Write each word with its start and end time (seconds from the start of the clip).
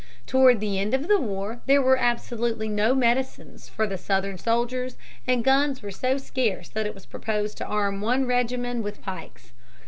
Toward 0.25 0.59
the 0.59 0.79
end 0.79 0.95
of 0.95 1.07
the 1.07 1.21
war 1.21 1.61
there 1.67 1.79
were 1.79 1.95
absolutely 1.95 2.67
no 2.67 2.95
medicines 2.95 3.69
for 3.69 3.85
the 3.85 3.99
Southern 3.99 4.39
soldiers, 4.39 4.97
and 5.27 5.43
guns 5.43 5.83
were 5.83 5.91
so 5.91 6.17
scarce 6.17 6.69
that 6.69 6.87
it 6.87 6.95
was 6.95 7.05
proposed 7.05 7.55
to 7.59 7.65
arm 7.67 8.01
one 8.01 8.25
regiment 8.25 8.81
with 8.83 9.03
pikes. 9.03 9.51